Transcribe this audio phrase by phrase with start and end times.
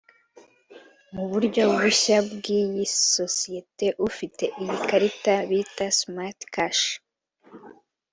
[1.15, 6.83] Mu buryo bushya bw’iyi sosiyete ufite iyi karita bita ‘Smartcash’